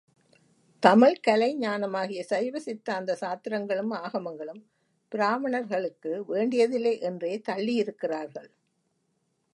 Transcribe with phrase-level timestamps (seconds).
[0.83, 4.61] தமிழ்க் கலைஞானமாகிய சைவசித்தாந்த சாஸ்திரங்களும் ஆகமங்களும்,
[5.11, 8.49] பிராமணர்களுக்கு வேண்டியதில்லை என்றே தள்ளியிருக்கிறார்கள்.